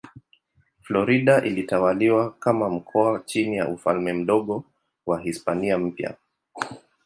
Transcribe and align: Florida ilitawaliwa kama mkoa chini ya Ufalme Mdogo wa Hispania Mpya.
Florida 0.81 1.41
ilitawaliwa 1.43 2.31
kama 2.33 2.69
mkoa 2.69 3.19
chini 3.25 3.55
ya 3.55 3.67
Ufalme 3.69 4.13
Mdogo 4.13 4.63
wa 5.05 5.19
Hispania 5.21 5.77
Mpya. 5.77 6.15